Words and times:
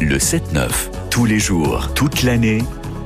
Le 0.00 0.16
7-9, 0.16 1.08
tous 1.08 1.24
les 1.24 1.38
jours, 1.38 1.94
toute 1.94 2.24
l'année, 2.24 2.58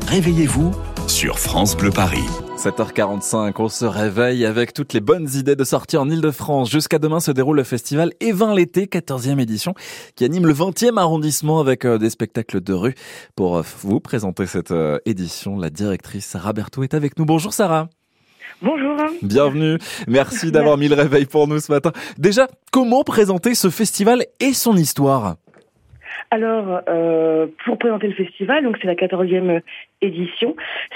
réveillez-vous 0.06 0.72
sur 1.06 1.38
France 1.38 1.76
Bleu 1.76 1.90
Paris. 1.90 2.24
7h45, 2.56 3.52
on 3.58 3.68
se 3.68 3.84
réveille 3.84 4.46
avec 4.46 4.72
toutes 4.72 4.94
les 4.94 5.00
bonnes 5.00 5.28
idées 5.34 5.54
de 5.54 5.64
sortie 5.64 5.98
en 5.98 6.08
Ile-de-France. 6.08 6.70
Jusqu'à 6.70 6.98
demain 6.98 7.20
se 7.20 7.30
déroule 7.30 7.58
le 7.58 7.64
festival 7.64 8.12
Evin 8.20 8.54
l'été, 8.54 8.86
14e 8.86 9.38
édition, 9.38 9.74
qui 10.16 10.24
anime 10.24 10.46
le 10.46 10.54
20e 10.54 10.96
arrondissement 10.96 11.60
avec 11.60 11.84
euh, 11.84 11.98
des 11.98 12.10
spectacles 12.10 12.62
de 12.62 12.72
rue. 12.72 12.94
Pour 13.36 13.58
euh, 13.58 13.62
vous 13.82 14.00
présenter 14.00 14.46
cette 14.46 14.70
euh, 14.70 14.98
édition, 15.04 15.58
la 15.58 15.70
directrice 15.70 16.24
Sarah 16.24 16.54
Berthaud 16.54 16.84
est 16.84 16.94
avec 16.94 17.18
nous. 17.18 17.26
Bonjour 17.26 17.52
Sarah. 17.52 17.90
Bonjour. 18.62 18.96
Bienvenue. 19.22 19.78
Merci 20.08 20.50
d'avoir 20.50 20.78
mis 20.78 20.88
le 20.88 20.94
réveil 20.94 21.26
pour 21.26 21.46
nous 21.46 21.60
ce 21.60 21.70
matin. 21.70 21.92
Déjà, 22.16 22.48
comment 22.72 23.04
présenter 23.04 23.54
ce 23.54 23.68
festival 23.68 24.24
et 24.40 24.54
son 24.54 24.74
histoire? 24.74 25.36
Alors, 26.30 26.82
euh, 26.88 27.46
pour 27.64 27.78
présenter 27.78 28.06
le 28.06 28.12
festival, 28.14 28.62
donc 28.62 28.76
c'est 28.80 28.86
la 28.86 28.94
14e 28.94 29.60
édition. 30.02 30.54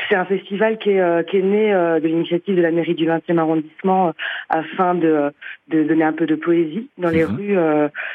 C'est 0.09 0.15
un 0.15 0.25
festival 0.25 0.79
qui 0.79 0.91
est, 0.91 1.01
euh, 1.01 1.23
qui 1.23 1.39
est 1.39 1.43
né 1.43 1.73
euh, 1.73 2.01
de 2.01 2.07
l'initiative 2.07 2.57
de 2.57 2.63
la 2.63 2.71
mairie 2.71 2.95
du 2.95 3.07
20e 3.07 3.39
arrondissement 3.39 4.09
euh, 4.09 4.13
afin 4.49 4.95
de, 4.95 5.33
de 5.69 5.83
donner 5.85 6.05
un 6.05 6.13
peu 6.13 6.27
de 6.27 6.35
poésie 6.35 6.89
dans 6.99 7.09
les 7.09 7.25
Mhm. 7.25 7.37
rues 7.37 7.57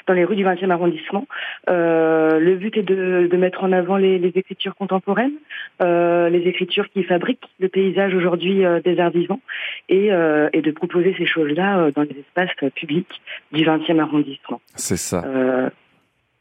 dans 0.08 0.14
les 0.14 0.24
rues 0.26 0.36
du 0.36 0.44
20e 0.46 0.70
arrondissement. 0.70 1.26
le 1.68 2.56
but 2.56 2.78
est 2.78 2.84
de, 2.84 3.28
de 3.32 3.38
mettre 3.38 3.64
en 3.64 3.72
avant 3.72 3.98
les, 3.98 4.20
les 4.20 4.32
écritures 4.36 4.76
contemporaines, 4.76 5.34
les 5.80 6.44
écritures 6.46 6.90
qui 6.90 7.04
fabriquent 7.04 7.48
le 7.60 7.68
paysage 7.70 8.14
aujourd'hui 8.14 8.64
des 8.84 9.00
arts 9.00 9.12
vivants 9.12 9.42
et, 9.90 10.08
et 10.54 10.62
de 10.62 10.72
proposer 10.72 11.16
ces 11.18 11.26
choses-là 11.26 11.92
dans 11.96 12.04
les 12.04 12.16
espaces 12.20 12.72
publics 12.76 13.22
du 13.52 13.64
20e 13.64 14.00
arrondissement. 14.00 14.62
C'est 14.76 14.98
ça. 14.98 15.24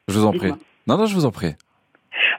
Je 0.08 0.14
vous 0.14 0.24
en 0.26 0.32
prie. 0.32 0.52
Non, 0.86 0.96
non, 0.98 1.06
je 1.06 1.14
vous 1.14 1.24
en 1.26 1.30
prie. 1.32 1.54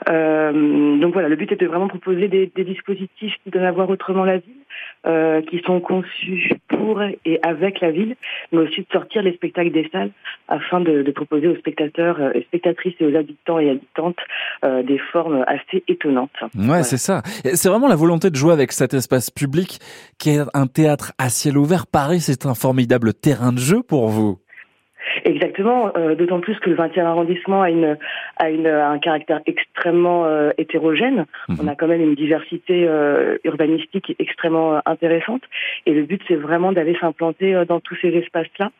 Euh, 0.10 0.98
donc 1.00 1.14
voilà, 1.14 1.28
le 1.28 1.36
but 1.36 1.52
est 1.52 1.60
de 1.60 1.68
vraiment 1.68 1.88
proposer 1.88 2.28
des, 2.28 2.52
des 2.56 2.64
dispositifs 2.64 3.34
qui 3.44 3.50
donnent 3.52 3.66
à 3.66 3.72
voir 3.72 3.90
autrement 3.90 4.24
la 4.24 4.38
ville, 4.38 4.54
euh, 5.06 5.42
qui 5.42 5.62
sont 5.66 5.80
conçus 5.82 6.54
pour 6.70 7.02
et 7.26 7.40
avec 7.44 7.82
la 7.82 7.92
ville, 7.92 8.16
mais 8.52 8.59
aussi 8.59 8.82
de 8.82 8.86
sortir 8.92 9.22
les 9.22 9.34
spectacles 9.34 9.72
des 9.72 9.88
salles 9.92 10.12
afin 10.48 10.80
de, 10.80 11.02
de 11.04 11.12
proposer 11.12 11.48
aux 11.48 11.56
spectateurs 11.58 12.18
euh, 12.22 12.32
et 12.36 12.44
spectatrices 12.44 12.96
et 13.00 13.06
aux 13.06 13.16
habitants 13.16 13.59
et 13.59 13.70
habitantes 13.70 14.18
euh, 14.64 14.81
des 14.84 14.98
formes 15.12 15.44
assez 15.48 15.84
étonnantes. 15.88 16.31
Ouais, 16.42 16.50
Voilà. 16.56 16.84
c'est 16.84 16.98
ça. 16.98 17.22
C'est 17.26 17.70
vraiment 17.70 17.88
la 17.90 17.96
volonté 17.96 18.30
de 18.30 18.36
jouer 18.36 18.54
avec 18.54 18.72
cet 18.72 18.94
espace 18.94 19.30
public 19.30 19.80
qui 20.18 20.30
est 20.31 20.40
un 20.54 20.68
théâtre 20.68 21.12
à 21.18 21.30
ciel 21.30 21.58
ouvert. 21.58 21.86
Paris, 21.86 22.22
c'est 22.22 22.46
un 22.46 22.56
formidable 22.56 23.14
terrain 23.14 23.52
de 23.52 23.59
jeu 23.59 23.84
pour 23.84 24.08
vous. 24.08 24.40
Exactement, 25.28 25.92
euh, 25.97 26.16
d'autant 26.16 26.39
plus 26.39 26.58
que 26.59 26.70
le 26.70 26.78
20e 26.78 27.02
arrondissement 27.02 27.61
a, 27.61 27.70
une, 27.70 27.97
a 28.38 28.50
une, 28.50 28.66
un 28.66 28.97
caractère 28.97 29.42
extrêmement 29.45 30.25
euh, 30.25 30.52
hétérogène. 30.58 31.25
Mhm. 31.50 31.58
On 31.61 31.67
a 31.67 31.75
quand 31.75 31.88
même 31.88 32.02
une 32.02 32.16
diversité 32.16 32.86
euh, 32.88 33.38
urbanistique 33.44 34.16
extrêmement 34.19 34.75
euh, 34.75 34.80
intéressante. 34.86 35.42
Et 35.86 35.94
le 35.94 36.03
but, 36.03 36.22
c'est 36.30 36.38
vraiment 36.38 36.72
d'aller 36.72 36.95
s'implanter 37.02 37.53
euh, 37.53 37.66
dans 37.66 37.81
tous 37.81 37.97
ces 38.02 38.08
espaces-là, 38.08 38.72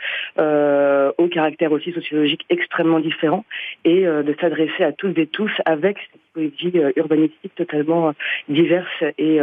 euh, 1.38 1.42
au 1.42 1.44
caractère 1.44 1.72
aussi 1.72 1.92
sociologique 1.92 2.46
extrêmement 2.50 3.00
différent, 3.00 3.46
et 3.86 4.08
euh, 4.08 4.24
de 4.24 4.36
s'adresser 4.40 4.84
à 4.84 4.92
toutes 4.92 5.18
et 5.18 5.28
tous 5.28 5.52
avec 5.66 5.98
cette 6.00 6.22
poésie 6.34 6.80
euh, 6.80 6.92
urbanistique 6.96 7.54
totalement 7.56 8.10
euh, 8.10 8.12
diverse 8.50 9.04
et, 9.18 9.40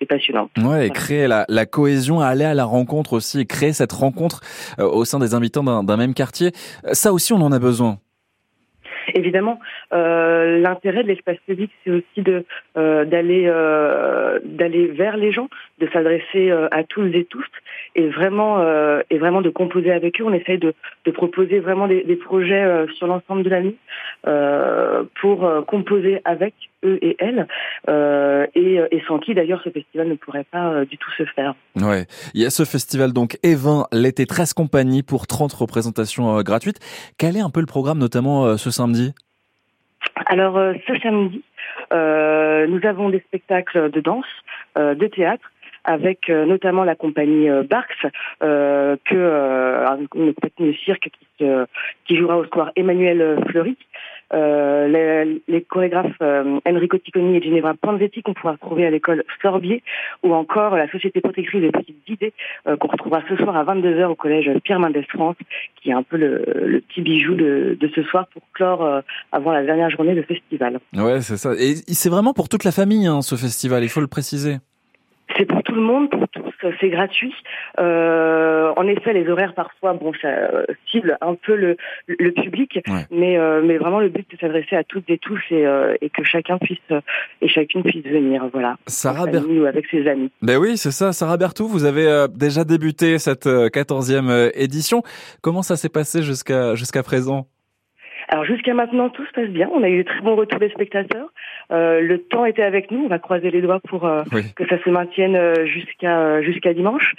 et 0.00 0.06
passionnante. 0.06 0.50
Ouais, 0.62 0.88
et 0.88 0.90
créer 0.90 1.28
la, 1.28 1.44
la 1.48 1.66
cohésion, 1.66 2.20
aller 2.20 2.44
à 2.44 2.54
la 2.54 2.64
rencontre 2.64 3.12
aussi, 3.12 3.40
et 3.40 3.46
créer 3.46 3.72
cette 3.72 3.92
rencontre 3.92 4.40
au 4.78 5.04
sein 5.04 5.18
des 5.18 5.34
habitants 5.34 5.82
d'un 5.82 5.96
même 5.96 6.14
quartier. 6.14 6.50
Ça 6.92 7.12
aussi, 7.12 7.32
on 7.32 7.40
en 7.40 7.52
a 7.52 7.58
besoin. 7.58 7.98
Évidemment, 9.14 9.58
euh, 9.92 10.60
l'intérêt 10.60 11.02
de 11.02 11.08
l'espace 11.08 11.36
public, 11.46 11.70
c'est 11.84 11.90
aussi 11.90 12.22
de 12.22 12.44
euh, 12.76 13.04
d'aller 13.04 13.44
euh, 13.46 14.38
d'aller 14.44 14.86
vers 14.86 15.16
les 15.16 15.32
gens, 15.32 15.48
de 15.82 15.88
s'adresser 15.92 16.50
euh, 16.50 16.68
à 16.70 16.84
tous 16.84 17.08
et 17.08 17.24
tous, 17.24 17.44
et 17.96 18.08
vraiment 18.08 18.60
euh, 18.60 19.02
et 19.10 19.18
vraiment 19.18 19.42
de 19.42 19.50
composer 19.50 19.90
avec 19.90 20.20
eux. 20.20 20.24
On 20.24 20.32
essaye 20.32 20.58
de, 20.58 20.74
de 21.04 21.10
proposer 21.10 21.58
vraiment 21.58 21.88
des, 21.88 22.04
des 22.04 22.16
projets 22.16 22.62
euh, 22.62 22.86
sur 22.94 23.08
l'ensemble 23.08 23.42
de 23.42 23.50
l'année 23.50 23.76
euh, 24.26 25.02
pour 25.20 25.48
composer 25.66 26.20
avec 26.24 26.54
eux 26.84 26.98
et 27.02 27.16
elles, 27.18 27.46
et, 28.54 28.80
et 28.90 29.02
sans 29.06 29.18
qui 29.18 29.34
d'ailleurs 29.34 29.60
ce 29.64 29.70
festival 29.70 30.08
ne 30.08 30.14
pourrait 30.14 30.46
pas 30.50 30.84
du 30.84 30.98
tout 30.98 31.10
se 31.16 31.24
faire. 31.24 31.54
Ouais. 31.76 32.06
Il 32.34 32.42
y 32.42 32.46
a 32.46 32.50
ce 32.50 32.64
festival 32.64 33.12
donc 33.12 33.38
Evin 33.42 33.86
l'été 33.92 34.26
13 34.26 34.52
compagnies 34.52 35.02
pour 35.02 35.26
30 35.26 35.52
représentations 35.52 36.40
gratuites. 36.42 36.78
Quel 37.18 37.36
est 37.36 37.40
un 37.40 37.50
peu 37.50 37.60
le 37.60 37.66
programme 37.66 37.98
notamment 37.98 38.56
ce 38.56 38.70
samedi? 38.70 39.14
Alors 40.26 40.58
ce 40.86 40.98
samedi, 41.00 41.42
nous 41.92 42.88
avons 42.88 43.10
des 43.10 43.20
spectacles 43.20 43.90
de 43.90 44.00
danse, 44.00 44.26
de 44.76 45.06
théâtre, 45.06 45.52
avec 45.84 46.28
euh, 46.30 46.44
notamment 46.46 46.84
la 46.84 46.94
compagnie 46.94 47.48
euh, 47.48 47.62
Barks, 47.62 48.06
euh, 48.42 48.96
que 49.04 49.16
une 50.14 50.34
compagnie 50.34 50.72
de 50.72 50.76
cirque 50.84 51.08
qui, 51.10 51.26
se- 51.44 51.66
qui 52.06 52.16
jouera 52.16 52.38
au 52.38 52.44
square 52.44 52.70
Emmanuel 52.76 53.38
Fleury. 53.48 53.76
Euh, 54.34 54.88
les, 54.88 55.42
les 55.46 55.60
chorégraphes 55.60 56.06
euh, 56.22 56.58
Enrico 56.66 56.96
Ticconi 56.96 57.36
et 57.36 57.42
Ginevra 57.42 57.74
Panzetti 57.74 58.22
qu'on 58.22 58.32
pourra 58.32 58.52
retrouver 58.52 58.86
à 58.86 58.90
l'école 58.90 59.24
Sorbier, 59.42 59.82
ou 60.22 60.32
encore 60.32 60.74
la 60.74 60.90
Société 60.90 61.20
protectrice 61.20 61.60
des 61.60 61.70
petites 61.70 62.08
idées 62.08 62.32
euh, 62.66 62.76
qu'on 62.78 62.88
retrouvera 62.88 63.20
ce 63.28 63.36
soir 63.36 63.54
à 63.54 63.62
22h 63.64 64.04
au 64.06 64.14
collège 64.14 64.50
Pierre 64.64 64.80
Mendès 64.80 65.02
France, 65.10 65.36
qui 65.76 65.90
est 65.90 65.92
un 65.92 66.02
peu 66.02 66.16
le, 66.16 66.44
le 66.64 66.80
petit 66.80 67.02
bijou 67.02 67.34
de, 67.34 67.76
de 67.78 67.90
ce 67.94 68.02
soir 68.04 68.26
pour 68.32 68.40
clore 68.54 69.02
avant 69.32 69.52
la 69.52 69.64
dernière 69.64 69.90
journée 69.90 70.14
de 70.14 70.22
festival. 70.22 70.80
Ouais, 70.96 71.20
c'est 71.20 71.36
ça. 71.36 71.52
Et 71.52 71.74
c'est 71.92 72.08
vraiment 72.08 72.32
pour 72.32 72.48
toute 72.48 72.64
la 72.64 72.72
famille 72.72 73.06
hein, 73.06 73.20
ce 73.20 73.34
festival, 73.36 73.82
il 73.82 73.90
faut 73.90 74.00
le 74.00 74.06
préciser. 74.06 74.56
Tout 75.72 75.78
le 75.80 75.86
monde, 75.86 76.10
pour 76.10 76.28
tous, 76.28 76.52
c'est 76.80 76.90
gratuit. 76.90 77.32
Euh, 77.80 78.72
en 78.76 78.86
effet, 78.86 79.14
les 79.14 79.26
horaires 79.30 79.54
parfois, 79.54 79.94
bon, 79.94 80.12
ça 80.20 80.28
euh, 80.28 80.64
cible 80.90 81.16
un 81.22 81.34
peu 81.34 81.56
le, 81.56 81.76
le 82.06 82.30
public, 82.32 82.78
Ouais. 82.88 83.06
mais 83.10 83.38
euh, 83.38 83.62
mais 83.64 83.78
vraiment 83.78 84.00
le 84.00 84.10
but 84.10 84.26
c'est 84.30 84.36
de 84.36 84.40
s'adresser 84.42 84.76
à 84.76 84.84
toutes 84.84 85.08
et 85.08 85.16
tous 85.16 85.40
et, 85.50 85.64
et 86.02 86.10
que 86.10 86.24
chacun 86.24 86.58
puisse 86.58 86.78
et 87.40 87.48
chacune 87.48 87.82
puisse 87.84 88.04
venir, 88.04 88.44
voilà, 88.52 88.76
Sarah 88.86 89.22
en 89.22 89.30
Ber... 89.30 89.40
famille 89.40 89.60
ou 89.60 89.64
avec 89.66 89.86
ses 89.86 90.06
amis. 90.08 90.30
Ben 90.42 90.58
oui, 90.58 90.76
c'est 90.76 90.90
ça. 90.90 91.12
Sarah 91.12 91.38
Berthoud, 91.38 91.68
vous 91.70 91.84
avez 91.84 92.26
déjà 92.34 92.64
débuté 92.64 93.18
cette 93.18 93.46
euh, 93.46 93.68
14e 93.68 94.28
euh, 94.28 94.50
édition. 94.54 95.02
Comment 95.40 95.62
ça 95.62 95.76
s'est 95.76 95.88
passé 95.88 96.22
jusqu'à 96.22 96.74
jusqu'à 96.74 97.02
présent? 97.02 97.46
Alors 98.32 98.46
jusqu'à 98.46 98.72
maintenant, 98.72 99.10
tout 99.10 99.26
se 99.26 99.30
passe 99.32 99.50
bien. 99.50 99.68
On 99.74 99.82
a 99.82 99.90
eu 99.90 99.98
de 99.98 100.02
très 100.08 100.22
bons 100.22 100.34
retours 100.36 100.58
des 100.58 100.70
spectateurs. 100.70 101.28
Euh, 101.70 102.00
le 102.00 102.16
temps 102.16 102.46
était 102.46 102.62
avec 102.62 102.90
nous. 102.90 103.04
On 103.04 103.08
va 103.08 103.18
croiser 103.18 103.50
les 103.50 103.60
doigts 103.60 103.78
pour 103.86 104.06
euh, 104.06 104.22
Oui. 104.32 104.42
que 104.56 104.66
ça 104.68 104.82
se 104.82 104.88
maintienne 104.88 105.36
euh, 105.36 105.66
jusqu'à 105.66 106.18
euh, 106.18 106.42
jusqu'à 106.42 106.72
dimanche. 106.72 107.12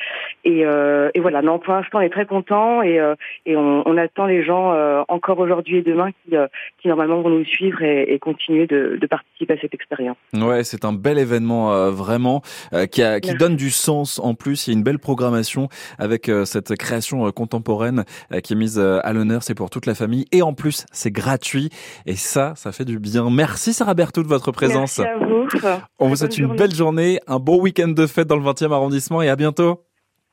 Et, 0.43 0.65
euh, 0.65 1.11
et 1.13 1.19
voilà. 1.19 1.43
Non, 1.43 1.59
pour 1.59 1.73
l'instant, 1.75 1.99
on 1.99 2.01
est 2.01 2.09
très 2.09 2.25
content 2.25 2.81
et, 2.81 2.99
euh, 2.99 3.13
et 3.45 3.55
on, 3.55 3.87
on 3.87 3.95
attend 3.97 4.25
les 4.25 4.43
gens 4.43 4.73
euh, 4.73 5.03
encore 5.07 5.37
aujourd'hui 5.37 5.77
et 5.77 5.81
demain 5.83 6.09
qui, 6.25 6.35
euh, 6.35 6.47
qui 6.81 6.87
normalement 6.87 7.21
vont 7.21 7.29
nous 7.29 7.45
suivre 7.45 7.83
et, 7.83 8.11
et 8.11 8.17
continuer 8.17 8.65
de, 8.65 8.97
de 8.99 9.05
participer 9.05 9.53
à 9.53 9.57
cette 9.61 9.75
expérience. 9.75 10.17
Ouais, 10.33 10.63
c'est 10.63 10.83
un 10.83 10.93
bel 10.93 11.19
événement 11.19 11.73
euh, 11.73 11.91
vraiment 11.91 12.41
euh, 12.73 12.87
qui, 12.87 13.03
a, 13.03 13.19
qui 13.19 13.35
donne 13.35 13.55
du 13.55 13.69
sens 13.69 14.19
en 14.19 14.33
plus. 14.33 14.65
Il 14.67 14.71
y 14.71 14.73
a 14.73 14.77
une 14.79 14.83
belle 14.83 14.97
programmation 14.99 15.69
avec 15.99 16.27
euh, 16.27 16.43
cette 16.45 16.75
création 16.75 17.27
euh, 17.27 17.29
contemporaine 17.29 18.03
euh, 18.31 18.39
qui 18.39 18.53
est 18.53 18.57
mise 18.57 18.79
à 18.79 19.13
l'honneur. 19.13 19.43
C'est 19.43 19.53
pour 19.55 19.69
toute 19.69 19.85
la 19.85 19.93
famille 19.93 20.25
et 20.31 20.41
en 20.41 20.53
plus 20.53 20.85
c'est 21.03 21.11
gratuit 21.11 21.69
et 22.05 22.15
ça, 22.15 22.53
ça 22.55 22.71
fait 22.71 22.85
du 22.85 22.97
bien. 22.99 23.29
Merci 23.29 23.73
Sarah 23.73 23.93
Berthoud 23.93 24.23
de 24.23 24.29
votre 24.29 24.51
présence. 24.51 24.99
Merci 24.99 25.23
à 25.23 25.25
vous. 25.25 25.83
On 25.99 26.07
vous 26.07 26.15
souhaite 26.15 26.37
une 26.37 26.45
journée. 26.45 26.57
belle 26.57 26.73
journée, 26.73 27.19
un 27.27 27.39
bon 27.39 27.59
week-end 27.59 27.89
de 27.89 28.07
fête 28.07 28.27
dans 28.27 28.37
le 28.37 28.43
20e 28.43 28.71
arrondissement 28.71 29.21
et 29.21 29.29
à 29.29 29.35
bientôt. 29.35 29.83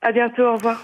À 0.01 0.13
bientôt. 0.13 0.43
Au 0.43 0.55
revoir. 0.55 0.79